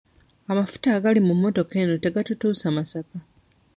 [0.51, 3.17] Amafuta agali mu mmotoka eno tegatutuusa Masaka.